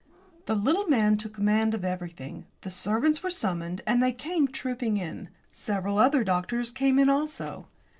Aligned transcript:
The 0.47 0.55
little 0.55 0.87
man 0.87 1.15
took 1.17 1.35
command 1.35 1.75
of 1.75 1.85
everything. 1.85 2.47
The 2.61 2.71
servants 2.71 3.21
were 3.21 3.29
summoned 3.29 3.83
and 3.85 4.01
they 4.01 4.11
came 4.11 4.47
trooping 4.47 4.97
in. 4.97 5.29
Several 5.51 5.99
other 5.99 6.23
doctors 6.23 6.71
came 6.71 6.97
in 6.97 7.07
also. 7.07 7.67